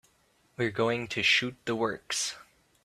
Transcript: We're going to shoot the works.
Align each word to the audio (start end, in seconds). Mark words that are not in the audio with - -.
We're 0.57 0.71
going 0.71 1.09
to 1.09 1.21
shoot 1.21 1.55
the 1.65 1.75
works. 1.75 2.35